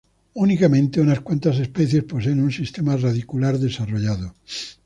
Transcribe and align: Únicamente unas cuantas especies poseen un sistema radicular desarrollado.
Únicamente 0.45 0.99
unas 1.05 1.19
cuantas 1.27 1.55
especies 1.65 2.05
poseen 2.11 2.41
un 2.47 2.51
sistema 2.59 2.93
radicular 3.05 3.55
desarrollado. 3.67 4.27